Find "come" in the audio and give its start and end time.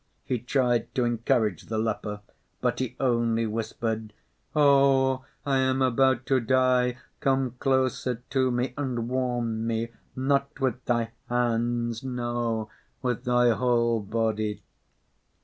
7.19-7.51